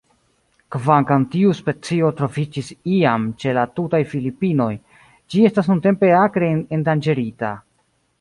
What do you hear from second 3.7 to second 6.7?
tutaj Filipinoj, ĝi estas nuntempe akre